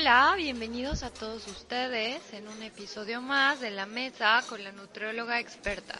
Hola, 0.00 0.32
bienvenidos 0.34 1.02
a 1.02 1.10
todos 1.10 1.46
ustedes 1.46 2.22
en 2.32 2.48
un 2.48 2.62
episodio 2.62 3.20
más 3.20 3.60
de 3.60 3.70
la 3.70 3.84
mesa 3.84 4.42
con 4.48 4.64
la 4.64 4.72
nutrióloga 4.72 5.38
experta. 5.38 5.94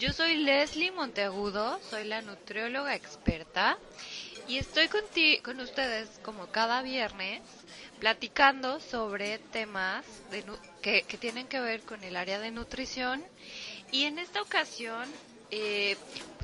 Yo 0.00 0.12
soy 0.12 0.38
Leslie 0.38 0.90
Monteagudo, 0.90 1.78
soy 1.88 2.08
la 2.08 2.22
nutrióloga 2.22 2.92
experta 2.92 3.78
y 4.48 4.58
estoy 4.58 4.88
con, 4.88 5.60
ustedes 5.60 6.08
como 6.24 6.48
cada 6.48 6.82
viernes 6.82 7.40
platicando 8.00 8.80
sobre 8.80 9.38
temas 9.38 10.04
que, 10.82 11.04
tienen 11.20 11.46
que 11.46 11.60
ver 11.60 11.82
con 11.82 12.02
el 12.02 12.16
área 12.16 12.40
de 12.40 12.50
nutrición 12.50 13.22
y 13.92 14.06
en 14.06 14.18
esta 14.18 14.42
ocasión 14.42 15.08
eh, 15.52 15.96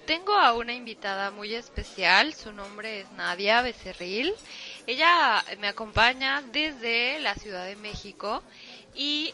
tengo 0.07 0.35
a 0.35 0.55
una 0.55 0.73
invitada 0.73 1.31
muy 1.31 1.55
especial, 1.55 2.35
su 2.35 2.53
nombre 2.53 3.01
es 3.01 3.11
Nadia 3.13 3.63
Becerril. 3.63 4.35
Ella 4.91 5.45
me 5.61 5.69
acompaña 5.69 6.43
desde 6.51 7.21
la 7.21 7.37
Ciudad 7.37 7.65
de 7.65 7.77
México 7.77 8.43
y 8.93 9.33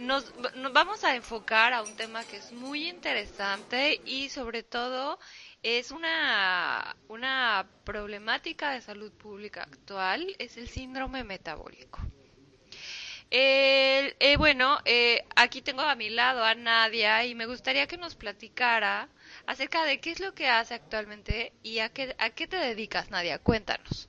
nos, 0.00 0.34
vamos 0.72 1.04
a 1.04 1.14
enfocar 1.14 1.72
a 1.72 1.82
un 1.82 1.94
tema 1.94 2.24
que 2.24 2.38
es 2.38 2.50
muy 2.50 2.88
interesante 2.88 4.00
y 4.04 4.28
sobre 4.28 4.64
todo 4.64 5.20
es 5.62 5.92
una, 5.92 6.96
una 7.06 7.68
problemática 7.84 8.72
de 8.72 8.80
salud 8.80 9.12
pública 9.12 9.62
actual, 9.62 10.34
es 10.40 10.56
el 10.56 10.68
síndrome 10.68 11.22
metabólico. 11.22 12.00
Eh, 13.30 14.34
bueno, 14.36 14.80
eh, 14.84 15.24
aquí 15.36 15.62
tengo 15.62 15.82
a 15.82 15.94
mi 15.94 16.10
lado 16.10 16.42
a 16.42 16.56
Nadia 16.56 17.24
y 17.24 17.36
me 17.36 17.46
gustaría 17.46 17.86
que 17.86 17.98
nos 17.98 18.16
platicara 18.16 19.08
acerca 19.46 19.84
de 19.84 20.00
qué 20.00 20.10
es 20.10 20.18
lo 20.18 20.34
que 20.34 20.48
hace 20.48 20.74
actualmente 20.74 21.52
y 21.62 21.78
a 21.78 21.88
qué, 21.90 22.16
a 22.18 22.30
qué 22.30 22.48
te 22.48 22.56
dedicas, 22.56 23.10
Nadia. 23.10 23.38
Cuéntanos. 23.38 24.08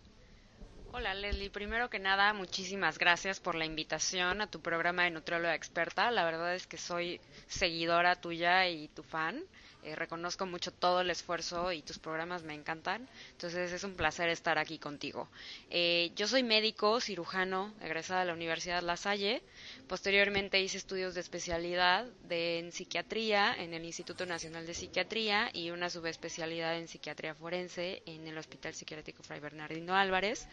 Hola 0.92 1.14
Leslie, 1.14 1.52
primero 1.52 1.88
que 1.88 2.00
nada 2.00 2.34
muchísimas 2.34 2.98
gracias 2.98 3.40
por 3.40 3.54
la 3.54 3.66
invitación 3.66 4.42
a 4.42 4.48
tu 4.48 4.60
programa 4.60 5.04
de 5.04 5.12
Nutrióloga 5.12 5.54
Experta. 5.54 6.10
La 6.10 6.26
verdad 6.26 6.56
es 6.56 6.66
que 6.66 6.78
soy 6.78 7.22
seguidora 7.48 8.20
tuya 8.20 8.68
y 8.68 8.88
tu 8.88 9.04
fan. 9.04 9.44
Eh, 9.84 9.96
reconozco 9.96 10.46
mucho 10.46 10.74
todo 10.74 11.02
el 11.02 11.10
esfuerzo 11.10 11.72
y 11.72 11.84
tus 11.84 12.00
programas 12.00 12.44
me 12.44 12.54
encantan. 12.54 13.08
Entonces 13.32 13.72
es 13.72 13.84
un 13.84 13.94
placer 13.94 14.30
estar 14.30 14.58
aquí 14.58 14.78
contigo. 14.78 15.30
Eh, 15.70 16.12
yo 16.16 16.28
soy 16.28 16.44
médico, 16.44 17.00
cirujano, 17.00 17.74
egresada 17.82 18.22
de 18.22 18.26
la 18.26 18.34
Universidad 18.34 18.82
La 18.82 18.98
Salle. 18.98 19.42
Posteriormente 19.88 20.60
hice 20.60 20.78
estudios 20.78 21.14
de 21.14 21.22
especialidad 21.22 22.06
de, 22.28 22.60
en 22.60 22.72
psiquiatría 22.72 23.56
en 23.58 23.74
el 23.74 23.86
Instituto 23.86 24.26
Nacional 24.26 24.66
de 24.66 24.74
Psiquiatría 24.74 25.50
y 25.54 25.70
una 25.70 25.90
subespecialidad 25.90 26.78
en 26.78 26.88
psiquiatría 26.88 27.36
forense 27.36 28.02
en 28.06 28.28
el 28.28 28.38
Hospital 28.38 28.74
Psiquiátrico 28.74 29.24
Fray 29.24 29.40
Bernardino 29.40 29.96
Álvarez. 29.96 30.48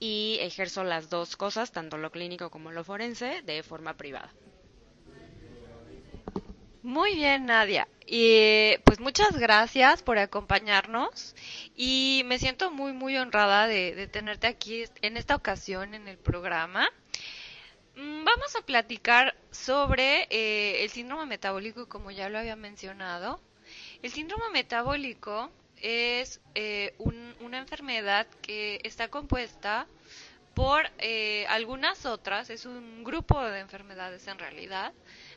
Y 0.00 0.38
ejerzo 0.40 0.82
las 0.82 1.10
dos 1.10 1.36
cosas, 1.36 1.70
tanto 1.70 1.98
lo 1.98 2.10
clínico 2.10 2.50
como 2.50 2.72
lo 2.72 2.82
forense, 2.82 3.42
de 3.42 3.62
forma 3.62 3.96
privada. 3.96 4.32
Muy 6.82 7.14
bien, 7.14 7.44
Nadia. 7.44 7.86
Y 8.06 8.78
pues 8.84 9.00
muchas 9.00 9.36
gracias 9.36 10.02
por 10.02 10.18
acompañarnos 10.18 11.36
y 11.76 12.22
me 12.24 12.38
siento 12.38 12.70
muy, 12.70 12.92
muy 12.94 13.16
honrada 13.18 13.66
de, 13.66 14.08
tenerte 14.08 14.46
aquí 14.46 14.84
en 15.02 15.18
esta 15.18 15.36
ocasión 15.36 15.94
en 15.94 16.08
el 16.08 16.16
programa. 16.16 16.88
Mm, 17.96 18.24
vamos 18.24 18.56
a 18.56 18.62
platicar 18.62 19.36
sobre 19.50 20.26
eh, 20.30 20.82
el 20.82 20.90
síndrome 20.90 21.26
metabólico, 21.26 21.86
como 21.86 22.10
ya 22.10 22.30
lo 22.30 22.38
había 22.38 22.56
mencionado. 22.56 23.40
El 24.02 24.10
síndrome 24.10 24.50
metabólico 24.50 25.50
es 25.80 26.40
eh, 26.54 26.94
una 27.40 27.58
enfermedad 27.58 28.26
que 28.42 28.80
está 28.84 29.08
compuesta 29.08 29.86
por 30.54 30.90
eh, 30.98 31.46
algunas 31.48 32.06
otras, 32.06 32.50
es 32.50 32.66
un 32.66 33.04
grupo 33.04 33.40
de 33.42 33.60
enfermedades 33.60 34.26
en 34.26 34.38
realidad, 34.38 34.92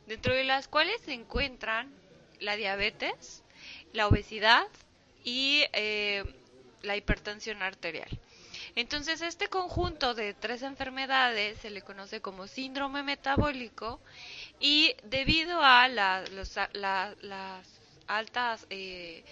dentro 0.07 0.33
de 0.33 0.43
las 0.43 0.67
cuales 0.67 0.99
se 1.01 1.13
encuentran 1.13 1.93
la 2.39 2.55
diabetes, 2.55 3.43
la 3.93 4.07
obesidad 4.07 4.67
y 5.23 5.63
eh, 5.73 6.23
la 6.81 6.97
hipertensión 6.97 7.61
arterial. 7.61 8.09
Entonces, 8.75 9.21
este 9.21 9.47
conjunto 9.47 10.13
de 10.15 10.33
tres 10.33 10.63
enfermedades 10.63 11.59
se 11.59 11.69
le 11.69 11.83
conoce 11.83 12.21
como 12.21 12.47
síndrome 12.47 13.03
metabólico 13.03 14.01
y 14.59 14.95
debido 15.03 15.61
a 15.61 15.87
las 15.87 16.49
altas 18.07 18.65
eh, 18.69 19.23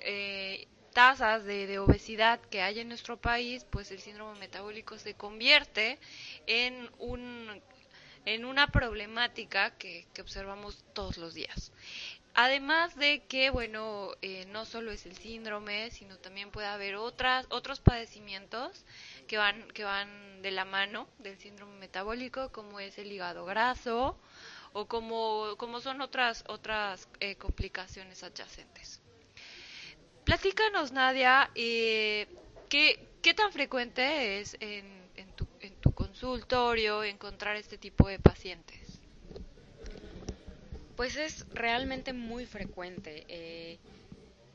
eh, 0.00 0.66
tasas 0.92 1.44
de, 1.44 1.78
obesidad 1.78 2.40
que 2.40 2.62
hay 2.62 2.80
en 2.80 2.88
nuestro 2.88 3.16
país, 3.16 3.64
pues 3.70 3.90
el 3.90 4.00
síndrome 4.00 4.38
metabólico 4.38 4.98
se 4.98 5.14
convierte 5.14 5.98
en 6.46 6.90
un 6.98 7.62
en 8.24 8.44
una 8.44 8.66
problemática 8.66 9.70
que, 9.78 10.06
observamos 10.20 10.84
todos 10.92 11.16
los 11.16 11.32
días. 11.32 11.72
Además 12.34 12.94
de 12.96 13.22
que, 13.26 13.48
bueno, 13.50 14.10
eh, 14.22 14.44
no 14.48 14.66
solo 14.66 14.90
es 14.92 15.06
el 15.06 15.16
síndrome, 15.16 15.90
sino 15.90 16.18
también 16.18 16.50
puede 16.50 16.66
haber 16.66 16.96
otras, 16.96 17.46
otros 17.48 17.80
padecimientos 17.80 18.84
que 19.26 19.38
van, 19.38 19.66
que 19.68 19.84
van 19.84 20.42
de 20.42 20.50
la 20.50 20.64
mano 20.64 21.08
del 21.18 21.38
síndrome 21.38 21.78
metabólico, 21.78 22.52
como 22.52 22.80
es 22.80 22.98
el 22.98 23.10
hígado 23.10 23.44
graso 23.46 24.18
o 24.72 24.86
como, 24.86 25.54
como 25.56 25.80
son 25.80 26.00
otras, 26.00 26.44
otras 26.48 27.08
eh, 27.20 27.36
complicaciones 27.36 28.22
adyacentes. 28.22 29.00
Platícanos, 30.28 30.92
Nadia, 30.92 31.50
eh, 31.54 32.26
¿qué, 32.68 32.98
¿qué 33.22 33.32
tan 33.32 33.50
frecuente 33.50 34.40
es 34.40 34.58
en 34.60 35.08
consultorio 35.94 37.02
encontrar 37.02 37.56
este 37.56 37.78
tipo 37.78 38.06
de 38.06 38.18
pacientes? 38.18 39.00
Pues 40.96 41.16
es 41.16 41.46
realmente 41.54 42.12
muy 42.12 42.44
frecuente. 42.44 43.24
Eh, 43.26 43.78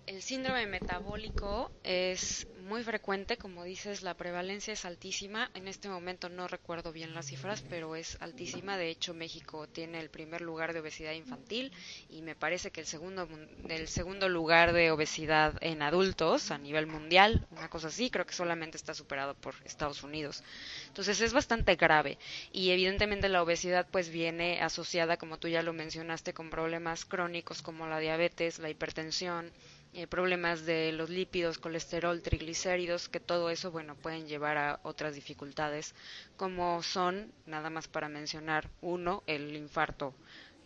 el 0.06 0.22
síndrome 0.22 0.66
metabólico 0.68 1.72
es 1.84 2.46
muy 2.68 2.84
frecuente, 2.84 3.38
como 3.38 3.64
dices, 3.64 4.02
la 4.04 4.14
prevalencia 4.14 4.74
es 4.74 4.86
altísima. 4.86 5.50
En 5.54 5.68
este 5.68 5.90
momento 5.90 6.30
no 6.30 6.48
recuerdo 6.48 6.92
bien 6.92 7.14
las 7.14 7.28
cifras, 7.28 7.64
pero 7.70 7.96
es 7.96 8.18
altísima. 8.22 8.78
De 8.78 8.90
hecho, 8.90 9.14
México 9.14 9.68
tiene 9.68 10.00
el 10.00 10.10
primer 10.10 10.42
lugar 10.42 10.74
de 10.74 10.80
obesidad 10.80 11.14
infantil 11.14 11.72
y 12.10 12.22
me 12.22 12.36
parece 12.36 12.72
que 12.72 12.82
el 12.82 12.88
segundo, 12.88 13.28
el 13.70 13.88
segundo 13.88 14.28
lugar 14.30 14.74
de 14.74 14.92
obesidad 14.92 15.56
en 15.62 15.82
adultos 15.82 16.52
a 16.52 16.58
nivel 16.58 16.88
mundial, 16.88 17.46
una 17.52 17.70
cosa 17.70 17.88
así, 17.88 18.10
creo 18.10 18.26
que 18.26 18.34
solamente 18.34 18.78
está 18.78 18.94
superado 18.94 19.36
por 19.36 19.56
Estados 19.66 20.04
Unidos. 20.04 20.44
Entonces 20.88 21.22
es 21.22 21.34
bastante 21.34 21.76
grave 21.76 22.18
y 22.52 22.72
evidentemente 22.72 23.30
la 23.30 23.42
obesidad 23.44 23.88
pues 23.92 24.10
viene 24.10 24.62
asociada, 24.62 25.18
como 25.18 25.38
tú 25.38 25.48
ya 25.48 25.64
lo 25.64 25.74
mencionaste, 25.74 26.34
con 26.34 26.50
problemas 26.50 27.06
crónicos 27.06 27.62
como 27.62 27.88
la 27.88 28.00
diabetes, 28.00 28.60
la 28.60 28.70
hipertensión, 28.70 29.52
eh, 29.94 30.08
problemas 30.08 30.66
de 30.66 30.92
los 30.92 31.10
lípidos, 31.10 31.60
colesterol, 31.60 32.22
triglicéridos, 32.22 33.10
que 33.10 33.20
todo 33.20 33.50
eso, 33.50 33.72
bueno, 33.72 33.96
pueden 33.96 34.28
llevar 34.28 34.58
a 34.58 34.80
otras 34.84 35.14
dificultades, 35.16 35.94
como 36.36 36.82
son, 36.82 37.32
nada 37.46 37.70
más 37.70 37.88
para 37.88 38.10
mencionar, 38.10 38.70
uno, 38.82 39.24
el 39.28 39.56
infarto 39.56 40.16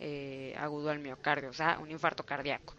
eh, 0.00 0.54
agudo 0.58 0.90
al 0.90 1.00
miocardio, 1.00 1.50
o 1.50 1.52
sea, 1.52 1.78
un 1.78 1.90
infarto 1.90 2.24
cardíaco. 2.24 2.74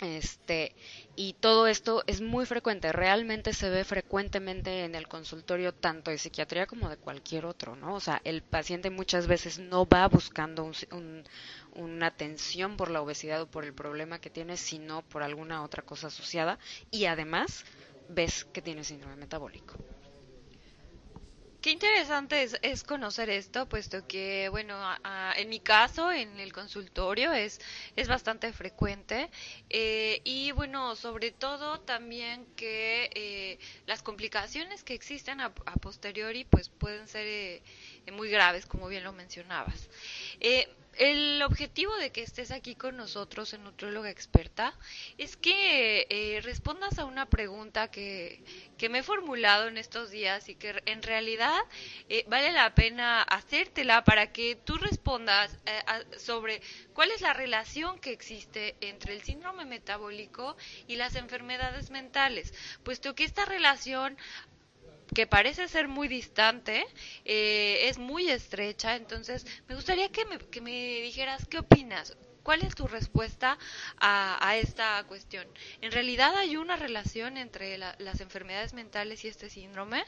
Este, 0.00 0.74
y 1.14 1.34
todo 1.34 1.66
esto 1.66 2.02
es 2.06 2.20
muy 2.20 2.44
frecuente, 2.46 2.92
realmente 2.92 3.52
se 3.54 3.70
ve 3.70 3.82
frecuentemente 3.84 4.84
en 4.84 4.94
el 4.94 5.08
consultorio 5.08 5.72
tanto 5.72 6.10
de 6.10 6.18
psiquiatría 6.18 6.66
como 6.66 6.88
de 6.90 6.98
cualquier 6.98 7.46
otro, 7.46 7.76
¿no? 7.76 7.94
O 7.94 8.00
sea, 8.00 8.20
el 8.24 8.42
paciente 8.42 8.90
muchas 8.90 9.26
veces 9.26 9.58
no 9.58 9.86
va 9.86 10.06
buscando 10.08 10.70
una 11.72 12.06
atención 12.06 12.76
por 12.76 12.90
la 12.90 13.00
obesidad 13.00 13.40
o 13.42 13.46
por 13.50 13.64
el 13.64 13.72
problema 13.74 14.18
que 14.18 14.30
tiene, 14.30 14.56
sino 14.58 15.02
por 15.02 15.22
alguna 15.22 15.62
otra 15.62 15.82
cosa 15.82 16.08
asociada 16.08 16.58
y 16.90 17.06
además 17.06 17.64
ves 18.06 18.44
que 18.44 18.60
tiene 18.62 18.84
síndrome 18.84 19.16
metabólico. 19.16 19.76
Qué 21.66 21.72
interesante 21.72 22.48
es, 22.62 22.84
conocer 22.84 23.28
esto, 23.28 23.68
puesto 23.68 24.06
que, 24.06 24.48
bueno, 24.50 24.80
en 25.34 25.48
mi 25.48 25.58
caso, 25.58 26.12
en 26.12 26.38
el 26.38 26.52
consultorio, 26.52 27.32
es, 27.32 27.60
es 27.96 28.06
bastante 28.06 28.52
frecuente. 28.52 29.28
Eh, 29.68 30.20
y, 30.22 30.52
bueno, 30.52 30.94
sobre 30.94 31.32
todo 31.32 31.80
también 31.80 32.46
que 32.54 33.10
eh, 33.16 33.58
las 33.84 34.04
complicaciones 34.04 34.84
que 34.84 34.94
existen 34.94 35.40
a, 35.40 35.52
posteriori, 35.52 36.44
pues 36.44 36.68
pueden 36.68 37.08
ser 37.08 37.26
eh, 37.26 37.62
muy 38.12 38.30
graves, 38.30 38.64
como 38.64 38.86
bien 38.86 39.02
lo 39.02 39.12
mencionabas. 39.12 39.88
El 40.96 41.42
objetivo 41.42 41.94
de 41.96 42.10
que 42.10 42.22
estés 42.22 42.50
aquí 42.50 42.74
con 42.74 42.96
nosotros 42.96 43.52
en 43.52 43.62
Nutrióloga 43.64 44.08
Experta 44.08 44.72
es 45.18 45.36
que 45.36 46.06
eh, 46.08 46.40
respondas 46.40 46.98
a 46.98 47.04
una 47.04 47.26
pregunta 47.26 47.90
que, 47.90 48.42
me 48.88 49.00
he 49.00 49.02
formulado 49.02 49.68
en 49.68 49.76
estos 49.76 50.10
días 50.10 50.48
y 50.48 50.54
que 50.54 50.82
en 50.86 51.02
realidad 51.02 51.58
eh, 52.08 52.24
vale 52.28 52.50
la 52.50 52.74
pena 52.74 53.20
hacértela 53.22 54.04
para 54.04 54.32
que 54.32 54.56
tú 54.56 54.78
respondas 54.78 55.58
eh, 55.66 56.18
sobre 56.18 56.62
cuál 56.94 57.10
es 57.10 57.20
la 57.20 57.34
relación 57.34 57.98
que 57.98 58.12
existe 58.12 58.74
entre 58.80 59.12
el 59.12 59.22
síndrome 59.22 59.66
metabólico 59.66 60.56
y 60.86 60.96
las 60.96 61.14
enfermedades 61.14 61.90
mentales, 61.90 62.54
puesto 62.84 63.14
que 63.14 63.24
esta 63.24 63.44
relación 63.44 64.16
que 65.14 65.26
parece 65.26 65.68
ser 65.68 65.88
muy 65.88 66.08
distante, 66.08 66.84
eh, 67.24 67.88
es 67.88 67.98
muy 67.98 68.28
estrecha, 68.28 68.96
entonces 68.96 69.46
me 69.68 69.74
gustaría 69.74 70.08
que 70.08 70.24
me, 70.26 70.38
que 70.38 70.60
me 70.60 71.00
dijeras 71.02 71.46
qué 71.46 71.58
opinas. 71.58 72.16
¿Cuál 72.42 72.62
es 72.62 72.76
tu 72.76 72.86
respuesta 72.86 73.58
a, 73.98 74.56
esta 74.56 75.02
cuestión? 75.08 75.48
¿En 75.80 75.90
realidad 75.90 76.36
hay 76.36 76.56
una 76.56 76.76
relación 76.76 77.38
entre 77.38 77.76
las 77.76 78.20
enfermedades 78.20 78.72
mentales 78.72 79.24
y 79.24 79.28
este 79.28 79.50
síndrome? 79.50 80.04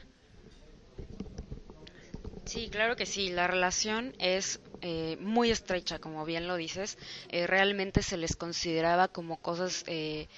Sí, 2.44 2.68
claro 2.70 2.94
que 2.94 3.06
sí. 3.06 3.28
La 3.28 3.48
relación 3.48 4.14
es 4.18 4.60
eh, 4.80 5.16
muy 5.20 5.50
estrecha, 5.50 5.98
como 5.98 6.24
bien 6.24 6.46
lo 6.46 6.54
dices. 6.56 6.96
Eh, 7.28 7.46
realmente 7.46 8.02
se 8.02 8.16
les 8.16 8.36
consideraba 8.36 9.08
como 9.08 9.38
cosas 9.38 9.82
eh, 9.86 10.28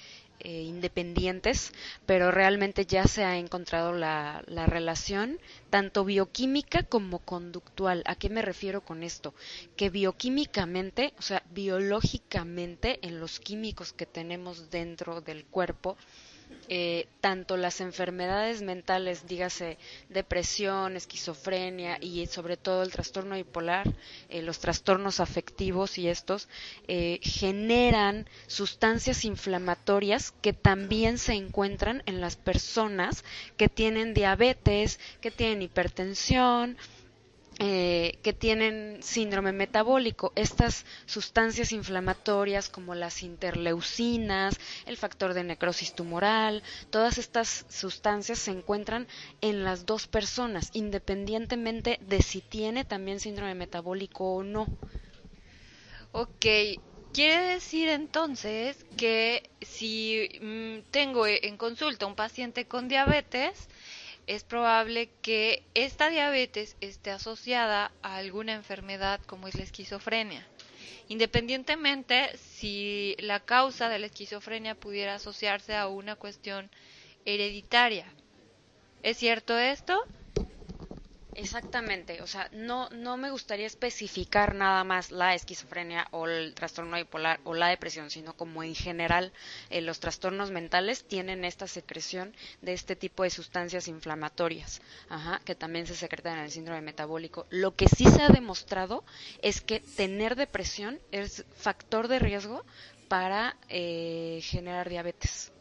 eh, 0.43 0.61
independientes, 0.63 1.73
pero 2.05 2.31
realmente 2.31 2.85
ya 2.85 3.05
se 3.05 3.23
ha 3.23 3.37
encontrado 3.37 3.93
la, 3.93 4.43
la, 4.47 4.65
relación 4.65 5.39
tanto 5.69 6.05
bioquímica 6.05 6.83
como 6.83 7.19
conductual. 7.19 8.03
¿A 8.05 8.15
qué 8.15 8.29
me 8.29 8.41
refiero 8.41 8.81
con 8.81 9.03
esto? 9.03 9.33
Que 9.75 9.89
bioquímicamente, 9.89 11.13
o 11.17 11.21
sea, 11.21 11.43
biológicamente, 11.51 12.99
en 13.01 13.19
los 13.19 13.39
químicos 13.39 13.93
que 13.93 14.05
tenemos 14.05 14.69
dentro 14.69 15.21
del 15.21 15.45
cuerpo, 15.45 15.97
eh, 16.67 17.07
tanto 17.19 17.57
las 17.57 17.81
enfermedades 17.81 18.61
mentales, 18.61 19.27
dígase 19.27 19.77
depresión, 20.09 20.95
esquizofrenia 20.95 21.97
y 21.99 22.25
sobre 22.27 22.57
todo 22.57 22.83
el 22.83 22.91
trastorno 22.91 23.35
bipolar, 23.35 23.93
eh, 24.29 24.41
los 24.41 24.59
trastornos 24.59 25.19
afectivos 25.19 25.97
y 25.97 26.07
estos, 26.07 26.47
eh, 26.87 27.19
generan 27.21 28.27
sustancias 28.47 29.25
inflamatorias 29.25 30.31
que 30.41 30.53
también 30.53 31.17
se 31.17 31.33
encuentran 31.33 32.03
en 32.05 32.21
las 32.21 32.35
personas 32.35 33.23
que 33.57 33.67
tienen 33.67 34.13
diabetes, 34.13 34.99
que 35.19 35.31
tienen 35.31 35.61
hipertensión, 35.61 36.77
eh, 37.59 38.17
que 38.23 38.33
tienen 38.33 39.03
síndrome 39.03 39.51
metabólico. 39.51 40.31
Estas 40.35 40.85
sustancias 41.05 41.71
inflamatorias 41.71 42.69
como 42.69 42.95
las 42.95 43.23
interleucinas, 43.23 44.59
el 44.85 44.97
factor 44.97 45.33
de 45.33 45.43
necrosis 45.43 45.93
tumoral, 45.93 46.63
todas 46.89 47.17
estas 47.17 47.65
sustancias 47.69 48.39
se 48.39 48.51
encuentran 48.51 49.07
en 49.41 49.63
las 49.63 49.85
dos 49.85 50.07
personas, 50.07 50.69
independientemente 50.73 51.99
de 52.01 52.21
si 52.21 52.41
tiene 52.41 52.85
también 52.85 53.19
síndrome 53.19 53.53
metabólico 53.55 54.35
o 54.35 54.43
no. 54.43 54.65
Ok, 56.13 56.45
Quiere 57.13 57.43
decir 57.43 57.89
entonces 57.89 58.85
que 58.95 59.49
si 59.59 60.29
mm, 60.41 60.91
tengo 60.91 61.27
en 61.27 61.57
consulta 61.57 62.05
un 62.05 62.15
paciente 62.15 62.65
con 62.67 62.87
diabetes, 62.87 63.67
es 64.27 64.43
probable 64.43 65.09
que 65.21 65.63
esta 65.73 66.09
diabetes 66.09 66.75
esté 66.81 67.11
asociada 67.11 67.91
a 68.01 68.17
alguna 68.17 68.53
enfermedad 68.53 69.19
como 69.25 69.47
es 69.47 69.55
la 69.55 69.63
esquizofrenia. 69.63 70.45
Independientemente 71.07 72.37
si 72.37 73.15
la 73.19 73.39
causa 73.39 73.89
de 73.89 73.99
la 73.99 74.05
esquizofrenia 74.05 74.75
pudiera 74.75 75.15
asociarse 75.15 75.75
a 75.75 75.87
una 75.87 76.15
cuestión 76.15 76.69
hereditaria. 77.25 78.05
¿Es 79.03 79.17
cierto 79.17 79.57
esto? 79.57 80.01
Exactamente, 81.41 82.21
o 82.21 82.27
sea, 82.27 82.47
no, 82.51 82.87
no 82.91 83.17
me 83.17 83.31
gustaría 83.31 83.65
especificar 83.65 84.53
nada 84.53 84.83
más 84.83 85.09
la 85.09 85.33
esquizofrenia 85.33 86.07
o 86.11 86.27
el 86.27 86.53
trastorno 86.53 86.97
bipolar 86.97 87.39
o 87.45 87.55
la 87.55 87.69
depresión, 87.69 88.11
sino 88.11 88.35
como 88.35 88.61
en 88.61 88.75
general 88.75 89.33
eh, 89.71 89.81
los 89.81 89.99
trastornos 89.99 90.51
mentales 90.51 91.03
tienen 91.03 91.43
esta 91.43 91.65
secreción 91.65 92.35
de 92.61 92.73
este 92.73 92.95
tipo 92.95 93.23
de 93.23 93.31
sustancias 93.31 93.87
inflamatorias, 93.87 94.83
que 95.43 95.55
también 95.55 95.87
se 95.87 95.95
secretan 95.95 96.37
en 96.37 96.43
el 96.43 96.51
síndrome 96.51 96.81
metabólico. 96.81 97.47
Lo 97.49 97.75
que 97.75 97.87
sí 97.87 98.05
se 98.05 98.21
ha 98.21 98.29
demostrado 98.29 99.03
es 99.41 99.61
que 99.61 99.79
tener 99.79 100.35
depresión 100.35 100.99
es 101.11 101.43
factor 101.55 102.07
de 102.07 102.19
riesgo 102.19 102.63
para 103.07 103.57
eh, 103.67 104.41
generar 104.43 104.87
diabetes 104.89 105.51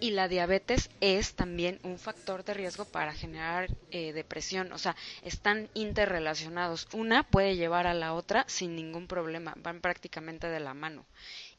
y 0.00 0.10
la 0.10 0.28
diabetes 0.28 0.90
es 1.00 1.34
también 1.34 1.80
un 1.82 1.98
factor 1.98 2.44
de 2.44 2.54
riesgo 2.54 2.84
para 2.84 3.12
generar 3.12 3.68
eh, 3.90 4.12
depresión. 4.12 4.72
O 4.72 4.78
sea, 4.78 4.96
están 5.22 5.68
interrelacionados. 5.74 6.88
Una 6.92 7.22
puede 7.22 7.56
llevar 7.56 7.86
a 7.86 7.94
la 7.94 8.14
otra 8.14 8.44
sin 8.48 8.76
ningún 8.76 9.06
problema, 9.06 9.54
van 9.58 9.80
prácticamente 9.80 10.48
de 10.48 10.60
la 10.60 10.74
mano. 10.74 11.04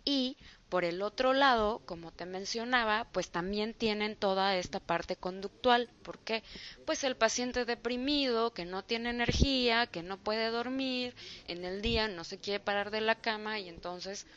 Y 0.06 0.38
por 0.70 0.86
el 0.86 1.02
otro 1.02 1.34
lado, 1.34 1.82
como 1.86 2.12
te 2.12 2.26
mencionaba, 2.26 3.08
pues 3.12 3.32
también 3.32 3.74
tienen 3.74 4.16
toda 4.16 4.56
esta 4.56 4.80
parte 4.80 5.16
conductual. 5.16 5.90
¿Por 6.04 6.20
qué? 6.20 6.44
Pues 6.86 7.04
el 7.04 7.16
paciente 7.16 7.66
deprimido, 7.66 8.54
que 8.54 8.66
no 8.66 8.84
tiene 8.84 9.10
energía, 9.10 9.88
que 9.88 10.04
no 10.04 10.18
puede 10.18 10.50
dormir, 10.52 11.16
en 11.48 11.66
el 11.66 11.82
día 11.82 12.08
no 12.08 12.24
se 12.24 12.40
quiere 12.40 12.60
parar 12.60 12.92
de 12.92 13.02
la 13.02 13.16
cama 13.16 13.60
y 13.60 13.68
entonces 13.68 14.28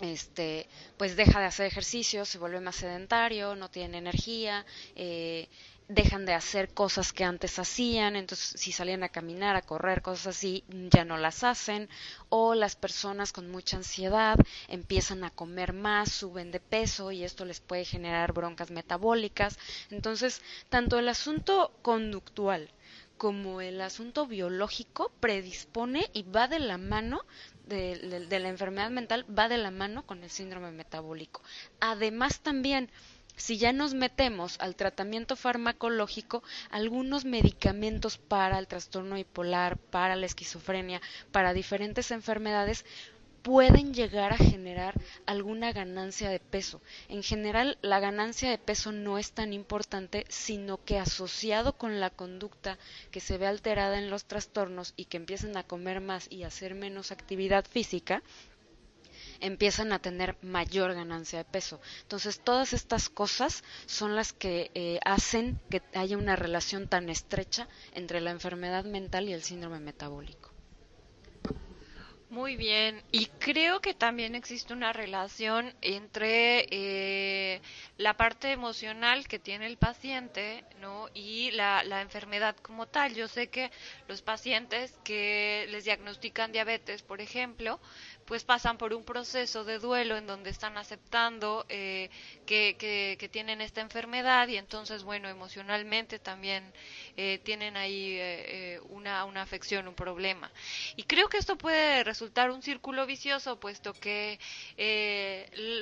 este, 0.00 0.68
pues 0.96 1.16
deja 1.16 1.40
de 1.40 1.46
hacer 1.46 1.66
ejercicio, 1.66 2.24
se 2.24 2.38
vuelve 2.38 2.60
más 2.60 2.76
sedentario, 2.76 3.54
no 3.54 3.70
tiene 3.70 3.98
energía, 3.98 4.66
eh, 4.96 5.48
dejan 5.88 6.24
de 6.24 6.32
hacer 6.32 6.72
cosas 6.72 7.12
que 7.12 7.24
antes 7.24 7.58
hacían, 7.58 8.16
entonces 8.16 8.58
si 8.58 8.72
salían 8.72 9.02
a 9.02 9.10
caminar, 9.10 9.54
a 9.54 9.62
correr, 9.62 10.00
cosas 10.02 10.28
así, 10.28 10.64
ya 10.68 11.04
no 11.04 11.18
las 11.18 11.44
hacen, 11.44 11.88
o 12.30 12.54
las 12.54 12.74
personas 12.74 13.32
con 13.32 13.50
mucha 13.50 13.76
ansiedad 13.76 14.36
empiezan 14.68 15.24
a 15.24 15.30
comer 15.30 15.72
más, 15.74 16.10
suben 16.10 16.50
de 16.50 16.60
peso 16.60 17.12
y 17.12 17.22
esto 17.22 17.44
les 17.44 17.60
puede 17.60 17.84
generar 17.84 18.32
broncas 18.32 18.70
metabólicas. 18.70 19.58
Entonces, 19.90 20.42
tanto 20.70 20.98
el 20.98 21.08
asunto 21.08 21.72
conductual 21.82 22.70
como 23.18 23.60
el 23.60 23.80
asunto 23.80 24.26
biológico 24.26 25.12
predispone 25.20 26.10
y 26.12 26.22
va 26.24 26.48
de 26.48 26.58
la 26.58 26.78
mano 26.78 27.24
de, 27.66 28.26
la 28.30 28.48
enfermedad 28.48 28.90
mental 28.90 29.26
va 29.36 29.48
de 29.48 29.58
la 29.58 29.70
mano 29.70 30.06
con 30.06 30.22
el 30.22 30.30
síndrome 30.30 30.70
metabólico. 30.70 31.42
Además 31.80 32.40
también 32.40 32.90
si 33.36 33.58
ya 33.58 33.72
nos 33.72 33.94
metemos 33.94 34.60
al 34.60 34.76
tratamiento 34.76 35.34
farmacológico, 35.34 36.44
algunos 36.70 37.24
medicamentos 37.24 38.16
para 38.16 38.58
el 38.58 38.68
trastorno 38.68 39.16
bipolar, 39.16 39.76
para 39.76 40.14
la 40.14 40.26
esquizofrenia, 40.26 41.00
para 41.32 41.52
diferentes 41.52 42.12
enfermedades, 42.12 42.84
pueden 43.44 43.92
llegar 43.92 44.32
a 44.32 44.38
generar 44.38 44.94
alguna 45.26 45.70
ganancia 45.70 46.30
de 46.30 46.40
peso. 46.40 46.80
En 47.10 47.22
general, 47.22 47.76
la 47.82 48.00
ganancia 48.00 48.48
de 48.48 48.56
peso 48.56 48.90
no 48.90 49.18
es 49.18 49.32
tan 49.32 49.52
importante, 49.52 50.24
sino 50.30 50.82
que 50.82 50.98
asociado 50.98 51.74
con 51.74 52.00
la 52.00 52.08
conducta 52.08 52.78
que 53.10 53.20
se 53.20 53.36
ve 53.36 53.46
alterada 53.46 53.98
en 53.98 54.08
los 54.08 54.24
trastornos 54.24 54.94
y 54.96 55.04
que 55.04 55.18
empiezan 55.18 55.58
a 55.58 55.62
comer 55.62 56.00
más 56.00 56.26
y 56.30 56.44
hacer 56.44 56.74
menos 56.74 57.12
actividad 57.12 57.66
física, 57.66 58.22
empiezan 59.40 59.92
a 59.92 59.98
tener 59.98 60.38
mayor 60.40 60.94
ganancia 60.94 61.38
de 61.38 61.44
peso. 61.44 61.82
Entonces, 62.00 62.40
todas 62.40 62.72
estas 62.72 63.10
cosas 63.10 63.62
son 63.84 64.16
las 64.16 64.32
que 64.32 64.70
eh, 64.74 65.00
hacen 65.04 65.60
que 65.68 65.82
haya 65.92 66.16
una 66.16 66.34
relación 66.34 66.88
tan 66.88 67.10
estrecha 67.10 67.68
entre 67.92 68.22
la 68.22 68.30
enfermedad 68.30 68.86
mental 68.86 69.28
y 69.28 69.34
el 69.34 69.42
síndrome 69.42 69.80
metabólico. 69.80 70.53
Muy 72.34 72.56
bien, 72.56 73.00
y 73.12 73.26
creo 73.26 73.80
que 73.80 73.94
también 73.94 74.34
existe 74.34 74.72
una 74.72 74.92
relación 74.92 75.72
entre 75.82 76.66
eh, 76.68 77.62
la 77.96 78.16
parte 78.16 78.50
emocional 78.50 79.28
que 79.28 79.38
tiene 79.38 79.66
el 79.66 79.76
paciente 79.76 80.64
¿no? 80.80 81.06
y 81.14 81.52
la, 81.52 81.84
la, 81.84 82.00
enfermedad 82.00 82.56
como 82.56 82.86
tal. 82.86 83.14
Yo 83.14 83.28
sé 83.28 83.50
que 83.50 83.70
los 84.08 84.20
pacientes 84.20 84.98
que 85.04 85.68
les 85.70 85.84
diagnostican 85.84 86.50
diabetes, 86.50 87.02
por 87.02 87.20
ejemplo, 87.20 87.78
pues 88.26 88.44
pasan 88.44 88.78
por 88.78 88.94
un 88.94 89.04
proceso 89.04 89.64
de 89.64 89.78
duelo 89.78 90.16
en 90.16 90.26
donde 90.26 90.50
están 90.50 90.76
aceptando 90.78 91.66
eh, 91.68 92.10
que, 92.46 93.28
tienen 93.30 93.60
esta 93.60 93.80
enfermedad 93.80 94.46
y 94.48 94.56
entonces, 94.56 95.02
bueno, 95.02 95.28
emocionalmente 95.28 96.18
también 96.18 96.72
eh, 97.16 97.40
tienen 97.42 97.76
ahí 97.76 98.16
eh, 98.18 98.80
una, 98.90 99.24
una 99.24 99.42
afección, 99.42 99.88
un 99.88 99.94
problema. 99.94 100.50
Y 100.96 101.04
creo 101.04 101.28
que 101.28 101.38
esto 101.38 101.56
puede 101.56 102.04
resultar 102.04 102.50
un 102.50 102.62
círculo 102.62 103.06
vicioso, 103.06 103.58
puesto 103.58 103.92
que 103.92 104.38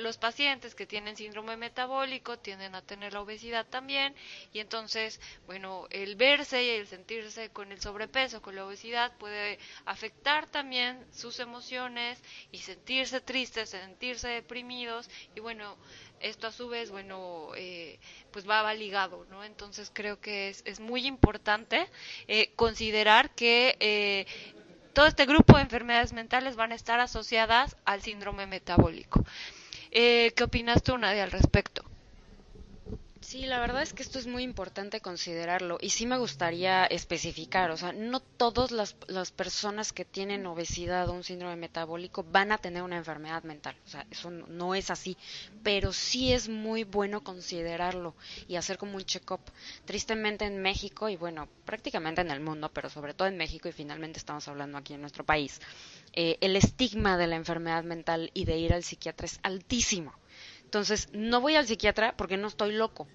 los 0.01 0.17
pacientes 0.17 0.73
que 0.73 0.85
tienen 0.85 1.15
síndrome 1.15 1.57
metabólico 1.57 2.39
tienden 2.39 2.75
a 2.75 2.81
tener 2.81 3.13
la 3.13 3.21
obesidad 3.21 3.67
también 3.67 4.15
y 4.51 4.59
entonces, 4.59 5.19
bueno, 5.45 5.87
el 5.91 6.15
verse 6.15 6.63
y 6.63 6.69
el 6.69 6.87
sentirse 6.87 7.49
con 7.49 7.71
el 7.71 7.81
sobrepeso, 7.81 8.41
con 8.41 8.55
la 8.55 8.65
obesidad, 8.65 9.15
puede 9.17 9.59
afectar 9.85 10.47
también 10.47 11.05
sus 11.11 11.39
emociones 11.39 12.21
y 12.51 12.59
sentirse 12.59 13.21
tristes, 13.21 13.69
sentirse 13.69 14.27
deprimidos 14.27 15.09
y 15.35 15.39
bueno, 15.39 15.77
esto 16.19 16.47
a 16.47 16.51
su 16.51 16.69
vez, 16.69 16.89
bueno, 16.89 17.49
eh, 17.55 17.99
pues 18.31 18.49
va, 18.49 18.73
ligado, 18.73 19.25
¿no? 19.29 19.43
Entonces 19.43 19.91
creo 19.93 20.19
que 20.19 20.49
es, 20.49 20.61
es 20.65 20.79
muy 20.79 21.05
importante 21.05 21.87
eh, 22.27 22.51
considerar 22.55 23.31
que 23.35 23.75
eh, 23.79 24.25
todo 24.93 25.05
este 25.05 25.25
grupo 25.25 25.57
de 25.57 25.63
enfermedades 25.63 26.13
mentales 26.13 26.55
van 26.55 26.71
a 26.71 26.75
estar 26.75 26.99
asociadas 26.99 27.75
al 27.85 28.01
síndrome 28.01 28.47
metabólico. 28.47 29.23
¿Qué 29.91 30.33
opinas 30.41 30.81
tú, 30.81 30.97
Nadia, 30.97 31.23
al 31.23 31.31
respecto? 31.31 31.92
Sí, 33.33 33.47
la 33.47 33.59
verdad 33.59 33.81
es 33.81 33.93
que 33.93 34.03
esto 34.03 34.19
es 34.19 34.27
muy 34.27 34.43
importante 34.43 35.01
considerarlo 35.01 35.79
y 35.81 35.89
sí 35.89 36.05
me 36.05 36.19
gustaría 36.19 36.85
especificar, 36.85 37.71
o 37.71 37.77
sea, 37.77 37.91
no 37.91 38.19
todas 38.19 38.69
las, 38.69 38.95
las, 39.07 39.31
personas 39.31 39.91
que 39.91 40.05
tienen 40.05 40.45
obesidad 40.45 41.09
o 41.09 41.13
un 41.13 41.23
síndrome 41.23 41.55
metabólico 41.55 42.23
van 42.23 42.51
a 42.51 42.59
tener 42.59 42.83
una 42.83 42.97
enfermedad 42.97 43.41
mental, 43.41 43.75
o 43.87 43.89
sea, 43.89 44.05
eso 44.11 44.29
no, 44.29 44.75
es 44.75 44.91
así, 44.91 45.17
pero 45.63 45.93
sí 45.93 46.31
es 46.31 46.47
muy 46.47 46.83
bueno 46.83 47.23
considerarlo 47.23 48.13
y 48.47 48.55
hacer 48.55 48.77
como 48.77 48.97
un 48.97 49.03
check-up. 49.03 49.41
Tristemente 49.83 50.45
en 50.45 50.61
México 50.61 51.09
y 51.09 51.15
bueno, 51.15 51.49
prácticamente 51.65 52.21
en 52.21 52.29
el 52.29 52.39
mundo, 52.39 52.69
pero 52.71 52.87
sobre 52.87 53.15
todo 53.15 53.27
en 53.27 53.37
México 53.37 53.67
y 53.67 53.71
finalmente 53.71 54.19
estamos 54.19 54.47
hablando 54.47 54.77
aquí 54.77 54.93
en 54.93 55.01
nuestro 55.01 55.23
país, 55.23 55.59
eh, 56.13 56.37
el 56.39 56.55
estigma 56.55 57.17
de 57.17 57.25
la 57.25 57.37
enfermedad 57.37 57.83
mental 57.83 58.29
y 58.35 58.45
de 58.45 58.59
ir 58.59 58.73
al 58.75 58.83
psiquiatra 58.83 59.25
es 59.25 59.39
altísimo. 59.41 60.13
Entonces, 60.65 61.07
no 61.13 61.41
voy 61.41 61.55
al 61.55 61.65
psiquiatra 61.65 62.15
porque 62.15 62.37
no 62.37 62.47
estoy 62.47 62.73
loco. 62.73 63.07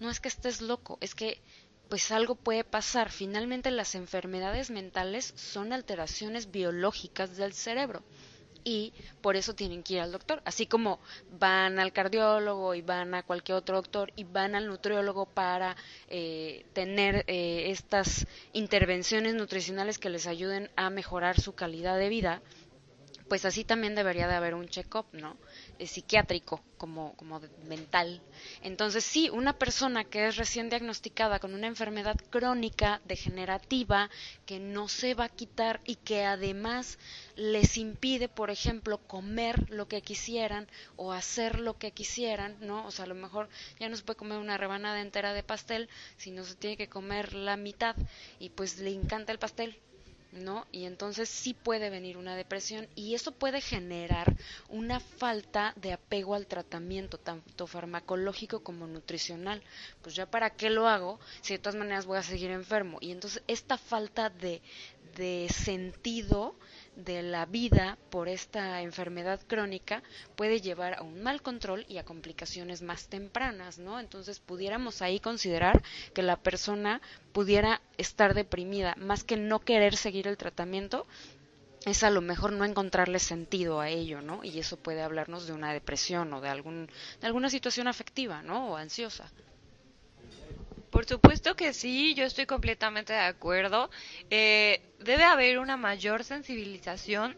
No 0.00 0.10
es 0.10 0.18
que 0.20 0.28
estés 0.28 0.60
loco, 0.60 0.98
es 1.00 1.14
que 1.14 1.40
pues 1.88 2.10
algo 2.12 2.36
puede 2.36 2.64
pasar. 2.64 3.10
Finalmente 3.10 3.70
las 3.70 3.94
enfermedades 3.94 4.70
mentales 4.70 5.32
son 5.36 5.72
alteraciones 5.72 6.50
biológicas 6.50 7.36
del 7.36 7.52
cerebro 7.52 8.02
y 8.64 8.92
por 9.20 9.36
eso 9.36 9.54
tienen 9.54 9.82
que 9.82 9.94
ir 9.94 10.00
al 10.00 10.12
doctor. 10.12 10.42
Así 10.44 10.66
como 10.66 11.00
van 11.38 11.78
al 11.78 11.92
cardiólogo 11.92 12.74
y 12.74 12.82
van 12.82 13.14
a 13.14 13.22
cualquier 13.22 13.58
otro 13.58 13.76
doctor 13.76 14.12
y 14.16 14.24
van 14.24 14.54
al 14.54 14.66
nutriólogo 14.66 15.26
para 15.26 15.76
eh, 16.08 16.64
tener 16.72 17.24
eh, 17.26 17.70
estas 17.70 18.26
intervenciones 18.52 19.34
nutricionales 19.34 19.98
que 19.98 20.10
les 20.10 20.26
ayuden 20.26 20.70
a 20.76 20.90
mejorar 20.90 21.40
su 21.40 21.54
calidad 21.54 21.98
de 21.98 22.08
vida, 22.08 22.42
pues 23.28 23.44
así 23.44 23.64
también 23.64 23.94
debería 23.94 24.26
de 24.28 24.34
haber 24.34 24.54
un 24.54 24.68
check-up, 24.68 25.06
¿no? 25.12 25.36
Eh, 25.80 25.86
psiquiátrico 25.86 26.62
como, 26.76 27.14
como 27.16 27.40
mental. 27.64 28.20
Entonces, 28.60 29.02
sí, 29.02 29.30
una 29.30 29.54
persona 29.54 30.04
que 30.04 30.26
es 30.26 30.36
recién 30.36 30.68
diagnosticada 30.68 31.38
con 31.38 31.54
una 31.54 31.68
enfermedad 31.68 32.16
crónica, 32.28 33.00
degenerativa, 33.04 34.10
que 34.44 34.58
no 34.58 34.88
se 34.88 35.14
va 35.14 35.24
a 35.24 35.28
quitar 35.40 35.80
y 35.86 35.94
que 35.96 36.24
además 36.24 36.98
les 37.34 37.78
impide, 37.78 38.28
por 38.28 38.50
ejemplo, 38.50 38.98
comer 39.06 39.70
lo 39.70 39.88
que 39.88 40.02
quisieran 40.02 40.68
o 40.96 41.12
hacer 41.12 41.60
lo 41.60 41.78
que 41.78 41.92
quisieran, 41.92 42.58
¿no? 42.60 42.86
O 42.86 42.90
sea, 42.90 43.06
a 43.06 43.08
lo 43.08 43.14
mejor 43.14 43.48
ya 43.78 43.88
no 43.88 43.96
se 43.96 44.02
puede 44.02 44.18
comer 44.18 44.38
una 44.38 44.58
rebanada 44.58 45.00
entera 45.00 45.32
de 45.32 45.42
pastel, 45.42 45.88
sino 46.18 46.44
se 46.44 46.56
tiene 46.56 46.76
que 46.76 46.90
comer 46.90 47.32
la 47.32 47.56
mitad 47.56 47.96
y 48.38 48.50
pues 48.50 48.78
le 48.80 48.90
encanta 48.92 49.32
el 49.32 49.38
pastel, 49.38 49.78
¿no? 50.32 50.66
Y 50.72 50.84
entonces 50.84 51.28
sí 51.28 51.54
puede 51.54 51.90
venir 51.90 52.16
una 52.16 52.36
depresión 52.36 52.88
y 52.94 53.14
eso 53.14 53.32
puede 53.32 53.60
generar 53.60 54.36
una 54.68 55.00
falta 55.00 55.72
de 55.76 55.92
apego 55.92 56.34
al 56.34 56.46
tratamiento, 56.46 57.18
tanto 57.18 57.66
farmacológico 57.66 58.60
como 58.60 58.86
nutricional. 58.86 59.62
Pues 60.02 60.14
ya 60.14 60.26
para 60.26 60.50
qué 60.50 60.70
lo 60.70 60.88
hago 60.88 61.18
si 61.42 61.54
de 61.54 61.58
todas 61.58 61.76
maneras 61.78 62.06
voy 62.06 62.18
a 62.18 62.22
seguir 62.22 62.50
enfermo. 62.50 62.98
Y 63.00 63.10
entonces 63.10 63.42
esta 63.46 63.76
falta 63.78 64.30
de, 64.30 64.62
de 65.16 65.48
sentido 65.52 66.54
de 66.96 67.22
la 67.22 67.46
vida 67.46 67.96
por 68.10 68.28
esta 68.28 68.82
enfermedad 68.82 69.40
crónica 69.46 70.02
puede 70.36 70.60
llevar 70.60 70.94
a 70.94 71.02
un 71.02 71.22
mal 71.22 71.42
control 71.42 71.86
y 71.88 71.98
a 71.98 72.04
complicaciones 72.04 72.82
más 72.82 73.08
tempranas, 73.08 73.78
¿no? 73.78 74.00
Entonces 74.00 74.40
pudiéramos 74.40 75.02
ahí 75.02 75.20
considerar 75.20 75.82
que 76.14 76.22
la 76.22 76.36
persona 76.36 77.00
pudiera 77.32 77.80
estar 77.98 78.34
deprimida, 78.34 78.94
más 78.96 79.24
que 79.24 79.36
no 79.36 79.60
querer 79.60 79.96
seguir 79.96 80.26
el 80.26 80.36
tratamiento, 80.36 81.06
es 81.86 82.02
a 82.02 82.10
lo 82.10 82.20
mejor 82.20 82.52
no 82.52 82.64
encontrarle 82.64 83.18
sentido 83.18 83.80
a 83.80 83.88
ello, 83.88 84.20
¿no? 84.20 84.44
Y 84.44 84.58
eso 84.58 84.76
puede 84.76 85.02
hablarnos 85.02 85.46
de 85.46 85.54
una 85.54 85.72
depresión 85.72 86.32
o 86.34 86.40
de 86.40 86.48
algún 86.48 86.90
de 87.20 87.26
alguna 87.26 87.48
situación 87.48 87.88
afectiva, 87.88 88.42
¿no? 88.42 88.72
O 88.72 88.76
ansiosa. 88.76 89.30
Por 90.90 91.06
supuesto 91.06 91.54
que 91.54 91.72
sí, 91.72 92.14
yo 92.14 92.24
estoy 92.24 92.46
completamente 92.46 93.12
de 93.12 93.20
acuerdo. 93.20 93.90
Eh, 94.28 94.82
debe 94.98 95.22
haber 95.22 95.58
una 95.58 95.76
mayor 95.76 96.24
sensibilización 96.24 97.36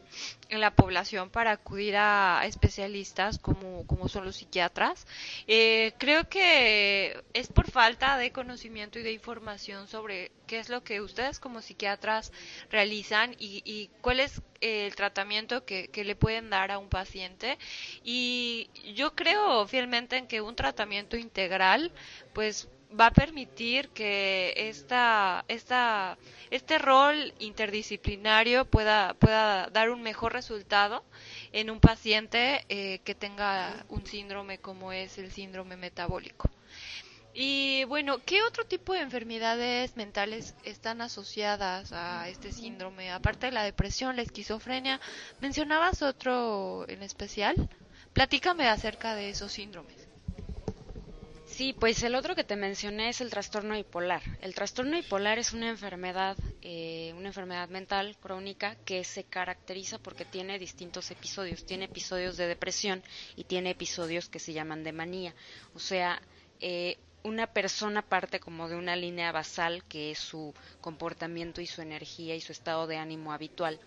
en 0.48 0.60
la 0.60 0.74
población 0.74 1.30
para 1.30 1.52
acudir 1.52 1.96
a 1.96 2.42
especialistas 2.46 3.38
como, 3.38 3.86
como 3.86 4.08
son 4.08 4.24
los 4.24 4.36
psiquiatras. 4.36 5.06
Eh, 5.46 5.92
creo 5.98 6.28
que 6.28 7.22
es 7.34 7.48
por 7.48 7.70
falta 7.70 8.16
de 8.16 8.32
conocimiento 8.32 8.98
y 8.98 9.02
de 9.02 9.12
información 9.12 9.86
sobre 9.86 10.32
qué 10.46 10.58
es 10.58 10.70
lo 10.70 10.82
que 10.82 11.02
ustedes 11.02 11.38
como 11.38 11.60
psiquiatras 11.60 12.32
realizan 12.70 13.34
y, 13.38 13.62
y 13.66 13.90
cuál 14.00 14.20
es 14.20 14.40
el 14.60 14.94
tratamiento 14.94 15.64
que, 15.64 15.88
que, 15.88 16.04
le 16.04 16.16
pueden 16.16 16.48
dar 16.50 16.70
a 16.70 16.78
un 16.78 16.88
paciente. 16.88 17.58
Y 18.02 18.70
yo 18.94 19.14
creo 19.14 19.66
fielmente 19.66 20.16
en 20.16 20.26
que 20.26 20.40
un 20.40 20.56
tratamiento 20.56 21.16
integral, 21.16 21.92
pues 22.32 22.68
va 22.98 23.06
a 23.06 23.10
permitir 23.10 23.88
que 23.90 24.54
esta, 24.56 25.44
esta, 25.48 26.18
este 26.50 26.78
rol 26.78 27.34
interdisciplinario 27.38 28.64
pueda, 28.64 29.14
pueda 29.14 29.68
dar 29.70 29.90
un 29.90 30.02
mejor 30.02 30.32
resultado 30.32 31.04
en 31.52 31.70
un 31.70 31.80
paciente 31.80 32.64
eh, 32.68 33.00
que 33.04 33.14
tenga 33.14 33.84
un 33.88 34.06
síndrome 34.06 34.58
como 34.58 34.92
es 34.92 35.18
el 35.18 35.30
síndrome 35.30 35.76
metabólico. 35.76 36.50
Y 37.34 37.84
bueno, 37.84 38.18
¿qué 38.26 38.42
otro 38.42 38.66
tipo 38.66 38.92
de 38.92 39.00
enfermedades 39.00 39.96
mentales 39.96 40.54
están 40.64 41.00
asociadas 41.00 41.92
a 41.92 42.28
este 42.28 42.52
síndrome? 42.52 43.10
Aparte 43.10 43.46
de 43.46 43.52
la 43.52 43.64
depresión, 43.64 44.16
la 44.16 44.22
esquizofrenia, 44.22 45.00
¿mencionabas 45.40 46.02
otro 46.02 46.84
en 46.88 47.02
especial? 47.02 47.70
Platícame 48.12 48.68
acerca 48.68 49.14
de 49.14 49.30
esos 49.30 49.52
síndromes. 49.52 50.01
Sí, 51.62 51.76
pues 51.78 52.02
el 52.02 52.16
otro 52.16 52.34
que 52.34 52.42
te 52.42 52.56
mencioné 52.56 53.10
es 53.10 53.20
el 53.20 53.30
trastorno 53.30 53.76
bipolar. 53.76 54.20
El 54.40 54.52
trastorno 54.52 54.96
bipolar 54.96 55.38
es 55.38 55.52
una 55.52 55.68
enfermedad, 55.68 56.36
eh, 56.60 57.14
una 57.16 57.28
enfermedad 57.28 57.68
mental 57.68 58.16
crónica 58.20 58.74
que 58.84 59.04
se 59.04 59.22
caracteriza 59.22 60.00
porque 60.00 60.24
tiene 60.24 60.58
distintos 60.58 61.12
episodios. 61.12 61.64
Tiene 61.64 61.84
episodios 61.84 62.36
de 62.36 62.48
depresión 62.48 63.04
y 63.36 63.44
tiene 63.44 63.70
episodios 63.70 64.28
que 64.28 64.40
se 64.40 64.52
llaman 64.52 64.82
de 64.82 64.90
manía. 64.90 65.36
O 65.72 65.78
sea, 65.78 66.20
eh, 66.58 66.98
una 67.22 67.46
persona 67.46 68.02
parte 68.02 68.40
como 68.40 68.68
de 68.68 68.74
una 68.74 68.96
línea 68.96 69.30
basal 69.30 69.84
que 69.84 70.10
es 70.10 70.18
su 70.18 70.52
comportamiento 70.80 71.60
y 71.60 71.68
su 71.68 71.80
energía 71.80 72.34
y 72.34 72.40
su 72.40 72.50
estado 72.50 72.88
de 72.88 72.96
ánimo 72.96 73.32
habitual 73.32 73.78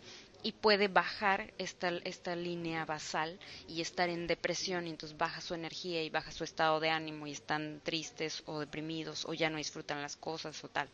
y 0.44 0.51
puede 0.54 0.88
bajar 0.88 1.54
esta, 1.58 1.89
esta 2.04 2.36
línea 2.36 2.86
basal 2.86 3.39
y 3.68 3.82
estar 3.82 4.10
en 4.10 4.27
depresión 4.27 4.88
y 4.88 4.92
entonces 4.92 5.18
baja 5.18 5.42
su 5.42 5.54
energía 5.54 6.04
y 6.04 6.10
baja 6.10 6.32
su 6.32 6.44
estado 6.44 6.80
de 6.80 6.89
ánimo 6.89 7.27
y 7.27 7.32
están 7.32 7.82
tristes 7.84 8.44
o 8.46 8.60
deprimidos 8.60 9.25
o 9.25 9.34
ya 9.34 9.50
no 9.50 9.58
disfrutan 9.58 10.01
las 10.01 10.15
cosas 10.15 10.63
o 10.63 10.70
tal. 10.70 10.89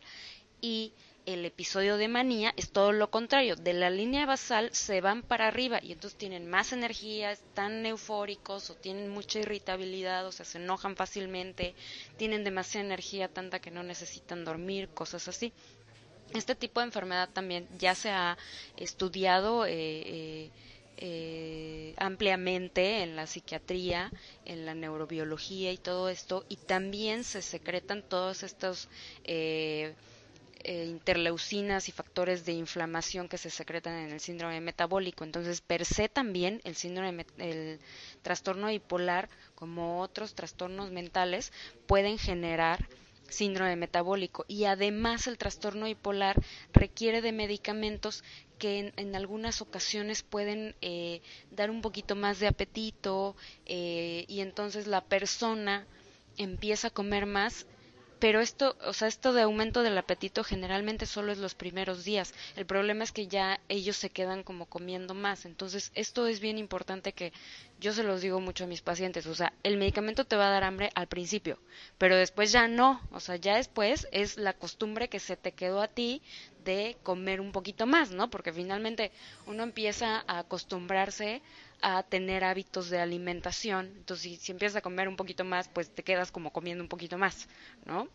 Y 0.60 0.92
el 1.24 1.44
episodio 1.44 1.96
de 1.96 2.08
manía 2.08 2.52
es 2.56 2.70
todo 2.70 2.92
lo 2.92 3.10
contrario, 3.10 3.54
de 3.54 3.72
la 3.72 3.90
línea 3.90 4.26
basal 4.26 4.70
se 4.72 5.00
van 5.00 5.22
para 5.22 5.46
arriba 5.46 5.78
y 5.80 5.92
entonces 5.92 6.18
tienen 6.18 6.48
más 6.50 6.72
energía, 6.72 7.30
están 7.30 7.86
eufóricos 7.86 8.70
o 8.70 8.74
tienen 8.74 9.08
mucha 9.08 9.38
irritabilidad, 9.38 10.26
o 10.26 10.32
sea, 10.32 10.44
se 10.44 10.58
enojan 10.58 10.96
fácilmente, 10.96 11.74
tienen 12.16 12.42
demasiada 12.42 12.86
energía 12.86 13.28
tanta 13.28 13.60
que 13.60 13.70
no 13.70 13.84
necesitan 13.84 14.44
dormir, 14.44 14.88
cosas 14.88 15.28
así. 15.28 15.52
Este 16.34 16.54
tipo 16.54 16.80
de 16.80 16.86
enfermedad 16.86 17.28
también 17.32 17.68
ya 17.78 17.94
se 17.94 18.10
ha 18.10 18.38
estudiado 18.76 19.66
eh, 19.66 19.72
eh, 19.74 20.50
eh, 20.96 21.94
ampliamente 21.98 23.02
en 23.02 23.16
la 23.16 23.26
psiquiatría, 23.26 24.10
en 24.46 24.64
la 24.64 24.74
neurobiología 24.74 25.72
y 25.72 25.78
todo 25.78 26.08
esto, 26.08 26.44
y 26.48 26.56
también 26.56 27.24
se 27.24 27.42
secretan 27.42 28.02
todos 28.02 28.42
estos 28.42 28.88
interleucinas 30.64 31.88
y 31.88 31.92
factores 31.92 32.44
de 32.46 32.52
inflamación 32.52 33.28
que 33.28 33.36
se 33.36 33.50
secretan 33.50 33.94
en 33.94 34.12
el 34.12 34.20
síndrome 34.20 34.60
metabólico. 34.60 35.24
Entonces, 35.24 35.60
per 35.60 35.84
se 35.84 36.08
también 36.08 36.60
el 36.64 36.76
síndrome, 36.76 37.26
el 37.38 37.80
trastorno 38.22 38.68
bipolar, 38.68 39.28
como 39.56 40.00
otros 40.00 40.34
trastornos 40.34 40.92
mentales, 40.92 41.52
pueden 41.86 42.16
generar 42.16 42.88
síndrome 43.32 43.76
metabólico. 43.76 44.44
Y 44.48 44.64
además 44.64 45.26
el 45.26 45.38
trastorno 45.38 45.86
bipolar 45.86 46.36
requiere 46.72 47.20
de 47.20 47.32
medicamentos 47.32 48.22
que 48.58 48.92
en, 48.96 49.16
algunas 49.16 49.60
ocasiones 49.60 50.22
pueden 50.22 50.76
eh, 50.82 51.20
dar 51.50 51.70
un 51.70 51.80
poquito 51.80 52.14
más 52.14 52.38
de 52.38 52.46
apetito 52.46 53.34
eh, 53.66 54.24
y 54.28 54.40
entonces 54.40 54.86
la 54.86 55.00
persona 55.00 55.86
empieza 56.36 56.88
a 56.88 56.90
comer 56.90 57.26
más 57.26 57.66
pero 58.22 58.40
esto, 58.40 58.76
o 58.86 58.92
sea, 58.92 59.08
esto 59.08 59.32
de 59.32 59.42
aumento 59.42 59.82
del 59.82 59.98
apetito 59.98 60.44
generalmente 60.44 61.06
solo 61.06 61.32
es 61.32 61.38
los 61.38 61.56
primeros 61.56 62.04
días. 62.04 62.32
El 62.54 62.66
problema 62.66 63.02
es 63.02 63.10
que 63.10 63.26
ya 63.26 63.58
ellos 63.68 63.96
se 63.96 64.10
quedan 64.10 64.44
como 64.44 64.66
comiendo 64.66 65.12
más. 65.12 65.44
Entonces, 65.44 65.90
esto 65.96 66.28
es 66.28 66.38
bien 66.38 66.56
importante 66.56 67.14
que 67.14 67.32
yo 67.80 67.92
se 67.92 68.04
los 68.04 68.20
digo 68.20 68.38
mucho 68.38 68.62
a 68.62 68.68
mis 68.68 68.80
pacientes. 68.80 69.26
O 69.26 69.34
sea, 69.34 69.52
el 69.64 69.76
medicamento 69.76 70.24
te 70.24 70.36
va 70.36 70.46
a 70.46 70.50
dar 70.52 70.62
hambre 70.62 70.90
al 70.94 71.08
principio, 71.08 71.58
pero 71.98 72.16
después 72.16 72.52
ya 72.52 72.68
no. 72.68 73.00
O 73.10 73.18
sea, 73.18 73.34
ya 73.34 73.56
después 73.56 74.06
es 74.12 74.36
la 74.36 74.52
costumbre 74.52 75.08
que 75.08 75.18
se 75.18 75.36
te 75.36 75.50
quedó 75.50 75.82
a 75.82 75.88
ti 75.88 76.22
de 76.64 76.96
comer 77.02 77.40
un 77.40 77.50
poquito 77.50 77.86
más, 77.86 78.12
¿no? 78.12 78.30
Porque 78.30 78.52
finalmente 78.52 79.10
uno 79.46 79.64
empieza 79.64 80.22
a 80.28 80.38
acostumbrarse 80.38 81.42
a 81.82 82.02
tener 82.04 82.44
hábitos 82.44 82.88
de 82.90 83.00
alimentación. 83.00 83.92
Entonces, 83.96 84.40
si, 84.40 84.52
empiezas 84.52 84.76
a 84.76 84.80
comer 84.82 85.08
un 85.08 85.16
poquito 85.16 85.44
más, 85.44 85.68
pues 85.68 85.90
te 85.90 86.02
quedas 86.02 86.30
como 86.32 86.52
comiendo 86.52 86.82
un 86.82 86.88
poquito 86.88 87.18
más, 87.18 87.48
¿no? 87.84 88.08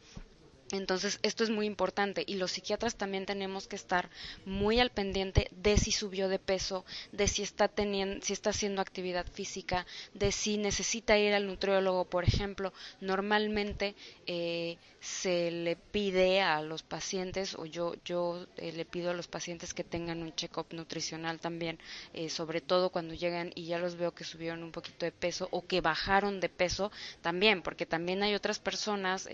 Entonces, 0.72 1.20
esto 1.24 1.46
es 1.46 1.50
muy 1.50 1.66
importante 1.66 2.24
y 2.28 2.36
los 2.36 2.52
psiquiatras 2.52 2.96
también 2.96 3.26
tenemos 3.26 3.68
que 3.68 3.78
estar 3.78 4.10
muy 4.46 4.80
al 4.80 4.90
pendiente 4.90 5.50
de 5.52 5.78
si 5.78 5.94
subió 5.94 6.28
de 6.28 6.40
peso, 6.40 6.84
de 7.14 7.30
si 7.30 7.42
está 7.42 7.70
teniendo, 7.70 8.26
si 8.26 8.34
está 8.34 8.50
haciendo 8.50 8.82
actividad 8.82 9.26
física, 9.32 9.86
de 10.14 10.34
si 10.34 10.58
necesita 10.58 11.18
ir 11.18 11.34
al 11.34 11.48
nutriólogo, 11.48 12.04
por 12.06 12.26
ejemplo. 12.26 12.74
Normalmente 13.00 13.96
eh, 14.26 14.78
se 15.00 15.52
le 15.52 15.78
pide 15.78 16.42
a 16.42 16.62
los 16.62 16.84
pacientes, 16.84 17.56
o 17.56 17.66
yo, 17.66 17.96
yo 18.04 18.46
eh, 18.58 18.74
le 18.74 18.84
pido 18.84 19.12
a 19.12 19.14
los 19.14 19.28
pacientes 19.28 19.74
que 19.74 19.86
tengan 19.86 20.22
un 20.22 20.36
check-up 20.36 20.68
nutricional 20.72 21.40
también, 21.40 21.80
eh, 22.14 22.30
sobre 22.30 22.60
todo 22.60 22.90
cuando 22.90 23.14
llegan 23.14 23.54
y 23.56 23.68
ya 23.68 23.80
los 23.80 23.96
veo 23.96 24.14
que 24.14 24.26
subieron 24.26 24.64
un 24.64 24.74
poquito 24.74 25.06
de 25.06 25.14
peso 25.14 25.48
o 25.52 25.66
que 25.66 25.80
bajaron 25.80 26.42
de 26.42 26.50
peso 26.50 26.92
también, 27.22 27.62
porque 27.62 27.86
también 27.86 28.22
hay 28.22 28.36
otras 28.36 28.60
personas 28.60 29.30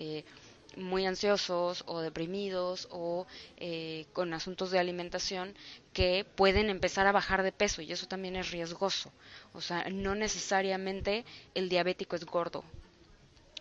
muy 0.77 1.05
ansiosos 1.05 1.83
o 1.87 2.01
deprimidos 2.01 2.87
o 2.91 3.27
eh, 3.57 4.05
con 4.13 4.33
asuntos 4.33 4.71
de 4.71 4.79
alimentación 4.79 5.55
que 5.93 6.25
pueden 6.35 6.69
empezar 6.69 7.07
a 7.07 7.11
bajar 7.11 7.43
de 7.43 7.51
peso 7.51 7.81
y 7.81 7.91
eso 7.91 8.07
también 8.07 8.35
es 8.35 8.51
riesgoso. 8.51 9.11
O 9.53 9.61
sea, 9.61 9.89
no 9.89 10.15
necesariamente 10.15 11.25
el 11.55 11.69
diabético 11.69 12.15
es 12.15 12.25
gordo 12.25 12.63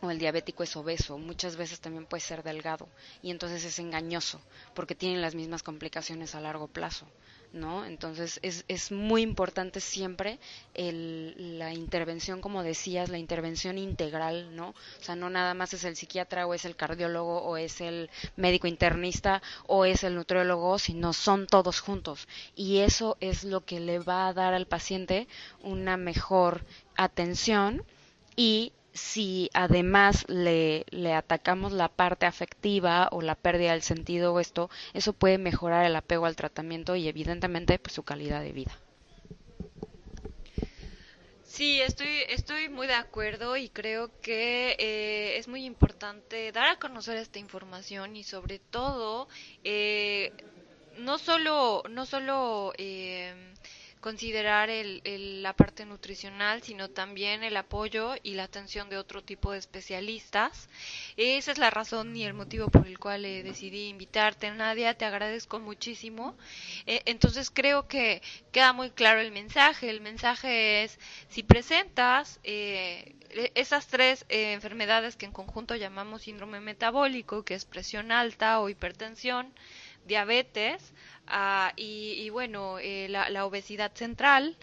o 0.02 0.10
el 0.10 0.18
diabético 0.18 0.64
es 0.64 0.76
obeso, 0.76 1.16
muchas 1.16 1.56
veces 1.56 1.80
también 1.80 2.06
puede 2.06 2.20
ser 2.20 2.42
delgado 2.42 2.88
y 3.22 3.30
entonces 3.30 3.64
es 3.64 3.78
engañoso 3.78 4.40
porque 4.74 4.94
tienen 4.94 5.22
las 5.22 5.34
mismas 5.34 5.62
complicaciones 5.62 6.34
a 6.34 6.40
largo 6.40 6.66
plazo. 6.66 7.06
¿no? 7.52 7.84
Entonces 7.84 8.40
es, 8.42 8.64
es 8.68 8.90
muy 8.90 9.22
importante 9.22 9.80
siempre 9.80 10.38
el, 10.74 11.58
la 11.58 11.72
intervención, 11.72 12.40
como 12.40 12.62
decías, 12.62 13.10
la 13.10 13.18
intervención 13.18 13.78
integral, 13.78 14.56
¿no? 14.56 14.70
O 14.70 15.02
sea, 15.02 15.16
no 15.16 15.28
nada 15.28 15.54
más 15.54 15.74
es 15.74 15.84
el 15.84 15.96
psiquiatra 15.96 16.46
o 16.46 16.54
es 16.54 16.64
el 16.64 16.76
cardiólogo 16.76 17.42
o 17.42 17.56
es 17.56 17.80
el 17.80 18.10
médico 18.36 18.66
internista 18.66 19.42
o 19.66 19.84
es 19.84 20.02
el 20.02 20.14
nutriólogo, 20.14 20.78
sino 20.78 21.12
son 21.12 21.46
todos 21.46 21.80
juntos. 21.80 22.26
Y 22.56 22.78
eso 22.78 23.16
es 23.20 23.44
lo 23.44 23.64
que 23.64 23.80
le 23.80 23.98
va 23.98 24.28
a 24.28 24.32
dar 24.32 24.54
al 24.54 24.66
paciente 24.66 25.28
una 25.62 25.96
mejor 25.96 26.64
atención 26.96 27.84
y 28.34 28.72
si 28.92 29.50
además 29.54 30.24
le, 30.28 30.84
le, 30.90 31.14
atacamos 31.14 31.72
la 31.72 31.88
parte 31.88 32.26
afectiva 32.26 33.08
o 33.12 33.22
la 33.22 33.34
pérdida 33.34 33.72
del 33.72 33.82
sentido 33.82 34.34
o 34.34 34.40
esto, 34.40 34.70
eso 34.92 35.12
puede 35.12 35.38
mejorar 35.38 35.84
el 35.86 35.96
apego 35.96 36.26
al 36.26 36.36
tratamiento 36.36 36.96
y 36.96 37.08
evidentemente 37.08 37.78
pues, 37.78 37.94
su 37.94 38.02
calidad 38.02 38.42
de 38.42 38.52
vida. 38.52 38.78
Sí, 41.44 41.82
estoy, 41.82 42.08
estoy 42.30 42.70
muy 42.70 42.86
de 42.86 42.94
acuerdo 42.94 43.58
y 43.58 43.68
creo 43.68 44.10
que 44.22 44.74
eh, 44.78 45.36
es 45.36 45.48
muy 45.48 45.66
importante 45.66 46.50
dar 46.50 46.66
a 46.70 46.78
conocer 46.78 47.18
esta 47.18 47.38
información 47.38 48.16
y 48.16 48.24
sobre 48.24 48.58
todo 48.58 49.28
eh, 49.62 50.32
no 50.96 51.18
solo, 51.18 51.82
no 51.90 52.06
solo 52.06 52.72
eh, 52.78 53.52
considerar 54.02 54.68
el, 54.68 55.00
la 55.42 55.54
parte 55.54 55.86
nutricional, 55.86 56.60
sino 56.60 56.90
también 56.90 57.44
el 57.44 57.56
apoyo 57.56 58.14
y 58.24 58.34
la 58.34 58.42
atención 58.42 58.90
de 58.90 58.98
otro 58.98 59.22
tipo 59.22 59.52
de 59.52 59.58
especialistas. 59.58 60.68
Esa 61.16 61.52
es 61.52 61.58
la 61.58 61.70
razón 61.70 62.14
y 62.16 62.24
el 62.24 62.34
motivo 62.34 62.68
por 62.68 62.88
el 62.88 62.98
cual 62.98 63.24
eh, 63.24 63.44
decidí 63.44 63.88
invitarte, 63.88 64.50
Nadia. 64.50 64.94
Te 64.94 65.04
agradezco 65.04 65.60
muchísimo. 65.60 66.36
Eh, 66.86 67.02
entonces 67.06 67.48
creo 67.48 67.86
que 67.86 68.22
queda 68.50 68.72
muy 68.72 68.90
claro 68.90 69.20
el 69.20 69.30
mensaje. 69.30 69.88
El 69.88 70.00
mensaje 70.00 70.82
es, 70.82 70.98
si 71.28 71.44
presentas 71.44 72.40
eh, 72.42 73.14
esas 73.54 73.86
tres 73.86 74.26
enfermedades 74.28 75.14
que 75.14 75.26
en 75.26 75.32
conjunto 75.32 75.76
llamamos 75.76 76.22
síndrome 76.22 76.58
metabólico, 76.58 77.44
que 77.44 77.54
es 77.54 77.64
presión 77.64 78.10
alta 78.10 78.58
o 78.58 78.68
hipertensión, 78.68 79.54
diabetes, 80.06 80.92
Ah, 81.26 81.72
y, 81.76 82.28
bueno, 82.30 82.78
eh, 82.78 83.06
la, 83.08 83.30
la, 83.30 83.46
obesidad 83.46 83.92
central, 83.94 84.56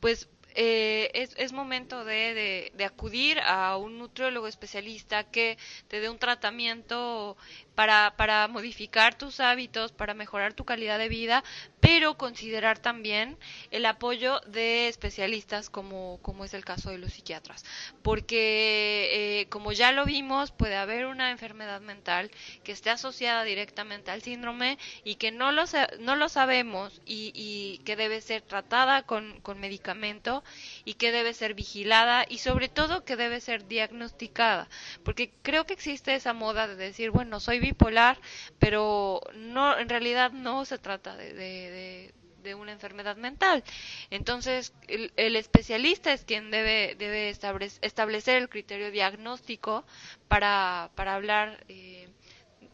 pues 0.00 0.28
eh, 0.54 1.10
es, 1.14 1.34
es, 1.36 1.52
momento 1.52 2.04
de, 2.04 2.72
de, 2.74 2.84
acudir 2.84 3.38
a 3.40 3.76
un 3.76 3.98
nutriólogo 3.98 4.48
especialista 4.48 5.24
que 5.24 5.58
te 5.88 6.00
dé 6.00 6.08
un 6.08 6.18
tratamiento 6.18 7.36
para, 7.78 8.16
para 8.16 8.48
modificar 8.48 9.14
tus 9.14 9.38
hábitos, 9.38 9.92
para 9.92 10.12
mejorar 10.12 10.52
tu 10.52 10.64
calidad 10.64 10.98
de 10.98 11.08
vida, 11.08 11.44
pero 11.78 12.18
considerar 12.18 12.80
también 12.80 13.38
el 13.70 13.86
apoyo 13.86 14.40
de 14.48 14.88
especialistas 14.88 15.70
como, 15.70 16.18
como 16.20 16.44
es 16.44 16.54
el 16.54 16.64
caso 16.64 16.90
de 16.90 16.98
los 16.98 17.12
psiquiatras. 17.12 17.64
Porque, 18.02 19.10
eh, 19.12 19.46
como 19.48 19.70
ya 19.70 19.92
lo 19.92 20.04
vimos, 20.06 20.50
puede 20.50 20.74
haber 20.74 21.06
una 21.06 21.30
enfermedad 21.30 21.80
mental 21.80 22.32
que 22.64 22.72
esté 22.72 22.90
asociada 22.90 23.44
directamente 23.44 24.10
al 24.10 24.22
síndrome 24.22 24.76
y 25.04 25.14
que 25.14 25.30
no 25.30 25.52
lo, 25.52 25.62
no 26.00 26.16
lo 26.16 26.28
sabemos 26.28 27.00
y, 27.06 27.30
y 27.32 27.78
que 27.84 27.94
debe 27.94 28.20
ser 28.20 28.42
tratada 28.42 29.02
con, 29.02 29.40
con 29.40 29.60
medicamento 29.60 30.42
y 30.84 30.94
que 30.94 31.12
debe 31.12 31.32
ser 31.32 31.54
vigilada 31.54 32.26
y 32.28 32.38
sobre 32.38 32.68
todo 32.68 33.04
que 33.04 33.14
debe 33.14 33.40
ser 33.40 33.68
diagnosticada. 33.68 34.68
Porque 35.04 35.30
creo 35.42 35.64
que 35.64 35.74
existe 35.74 36.16
esa 36.16 36.32
moda 36.32 36.66
de 36.66 36.74
decir, 36.74 37.12
bueno, 37.12 37.38
soy 37.38 37.67
bipolar, 37.68 38.18
pero 38.58 39.20
no, 39.34 39.78
en 39.78 39.88
realidad 39.88 40.32
no 40.32 40.64
se 40.64 40.78
trata 40.78 41.16
de, 41.16 41.34
de, 41.34 42.54
una 42.54 42.72
enfermedad 42.72 43.16
mental. 43.16 43.62
Entonces, 44.08 44.72
el, 44.86 45.36
especialista 45.36 46.14
es 46.14 46.24
quien 46.24 46.50
debe, 46.50 46.96
debe 46.98 47.28
establecer 47.28 48.38
el 48.38 48.48
criterio 48.48 48.90
diagnóstico 48.90 49.84
para, 50.28 50.90
para 50.94 51.14
hablar 51.14 51.62
eh, 51.68 52.08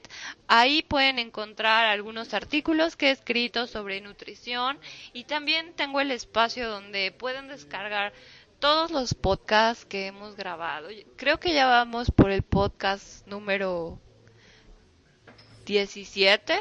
Ahí 0.47 0.84
pueden 0.84 1.17
encontrar 1.17 1.86
algunos 1.86 2.36
artículos 2.36 2.95
que 2.95 3.08
he 3.08 3.12
escrito 3.12 3.65
sobre 3.65 4.00
nutrición 4.00 4.78
y 5.12 5.23
también 5.23 5.73
tengo 5.73 6.02
el 6.02 6.12
espacio 6.12 6.69
donde 6.69 7.12
pueden 7.12 7.47
descargar 7.47 8.13
todos 8.60 8.91
los 8.91 9.15
podcasts 9.15 9.86
que 9.86 10.06
hemos 10.08 10.36
grabado. 10.36 10.89
Creo 11.15 11.39
que 11.39 11.54
ya 11.54 11.65
vamos 11.65 12.12
por 12.12 12.30
el 12.30 12.43
podcast 12.43 13.26
número 13.28 14.00
17 15.65 16.60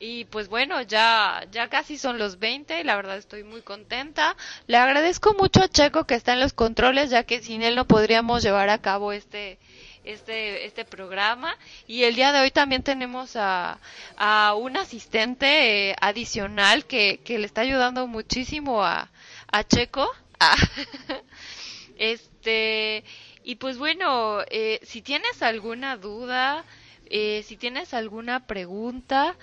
y 0.00 0.24
pues 0.26 0.48
bueno, 0.48 0.80
ya, 0.82 1.44
ya 1.50 1.68
casi 1.68 1.98
son 1.98 2.18
los 2.18 2.38
20 2.38 2.80
y 2.80 2.84
la 2.84 2.96
verdad 2.96 3.16
estoy 3.16 3.42
muy 3.44 3.62
contenta. 3.62 4.36
Le 4.66 4.76
agradezco 4.76 5.34
mucho 5.34 5.62
a 5.62 5.68
Checo 5.68 6.04
que 6.06 6.14
está 6.14 6.32
en 6.34 6.40
los 6.40 6.52
controles, 6.52 7.10
ya 7.10 7.24
que 7.24 7.42
sin 7.42 7.62
él 7.62 7.74
no 7.74 7.86
podríamos 7.86 8.42
llevar 8.42 8.68
a 8.70 8.78
cabo 8.80 9.12
este, 9.12 9.58
este, 10.04 10.66
este 10.66 10.84
programa. 10.84 11.56
Y 11.86 12.04
el 12.04 12.14
día 12.14 12.32
de 12.32 12.40
hoy 12.40 12.50
también 12.50 12.82
tenemos 12.82 13.34
a, 13.36 13.78
a 14.16 14.54
un 14.54 14.76
asistente 14.76 15.90
eh, 15.90 15.96
adicional 16.00 16.84
que, 16.86 17.20
que 17.24 17.38
le 17.38 17.46
está 17.46 17.62
ayudando 17.62 18.06
muchísimo 18.06 18.84
a, 18.84 19.10
a 19.50 19.64
Checo. 19.64 20.08
Ah, 20.38 20.56
este, 21.98 23.04
y 23.44 23.56
pues 23.56 23.78
bueno, 23.78 24.40
eh, 24.50 24.80
si 24.82 25.02
tienes 25.02 25.42
alguna 25.42 25.96
duda, 25.96 26.64
Eh, 27.10 27.42
si 27.48 27.56
tienes 27.56 27.94
alguna 27.94 28.46
pregunta, 28.46 29.34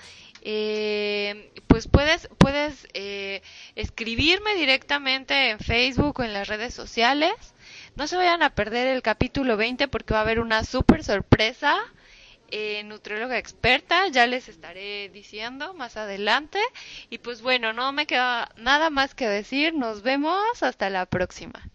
eh, 0.47 1.51
pues 1.65 1.87
puedes, 1.87 2.29
puedes 2.37 2.87
eh, 2.93 3.41
escribirme 3.73 4.53
directamente 4.53 5.49
en 5.49 5.59
Facebook 5.59 6.19
o 6.19 6.23
en 6.23 6.33
las 6.33 6.47
redes 6.47 6.71
sociales. 6.71 7.33
No 7.95 8.05
se 8.05 8.15
vayan 8.15 8.43
a 8.43 8.51
perder 8.51 8.87
el 8.87 9.01
capítulo 9.01 9.57
20 9.57 9.87
porque 9.87 10.13
va 10.13 10.19
a 10.19 10.23
haber 10.23 10.39
una 10.39 10.63
súper 10.63 11.03
sorpresa. 11.03 11.75
Eh, 12.51 12.83
nutrióloga 12.83 13.39
experta, 13.39 14.07
ya 14.09 14.27
les 14.27 14.47
estaré 14.47 15.09
diciendo 15.09 15.73
más 15.73 15.97
adelante. 15.97 16.59
Y 17.09 17.17
pues 17.17 17.41
bueno, 17.41 17.73
no 17.73 17.91
me 17.91 18.05
queda 18.05 18.51
nada 18.55 18.91
más 18.91 19.15
que 19.15 19.27
decir. 19.27 19.73
Nos 19.73 20.03
vemos 20.03 20.61
hasta 20.61 20.91
la 20.91 21.07
próxima. 21.07 21.71